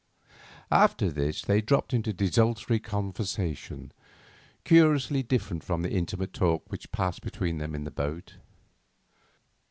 After 0.71 1.11
this 1.11 1.43
they 1.43 1.61
dropped 1.61 1.93
into 1.93 2.11
desultory 2.11 2.79
conversation, 2.79 3.91
curiously 4.63 5.21
different 5.21 5.63
from 5.63 5.83
the 5.83 5.91
intimate 5.91 6.33
talk 6.33 6.63
which 6.71 6.91
passed 6.91 7.21
between 7.21 7.59
them 7.59 7.75
in 7.75 7.83
the 7.83 7.91
boat. 7.91 8.37